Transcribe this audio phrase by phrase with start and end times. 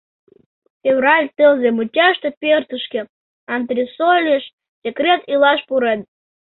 [0.83, 3.01] Февраль тылзе мучаште пӧртышкӧ,
[3.53, 4.43] антресольыш,
[4.81, 5.99] Секрет илаш пурен.